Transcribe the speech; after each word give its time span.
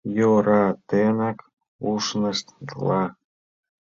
Йӧратенак 0.17 1.37
ушнышт-ла. 1.89 3.03